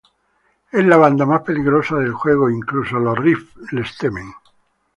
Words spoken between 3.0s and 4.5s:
Riffs les temen.